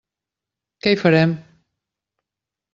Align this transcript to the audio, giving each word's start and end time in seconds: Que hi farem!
Que 0.85 0.95
hi 0.95 0.99
farem! 1.03 1.37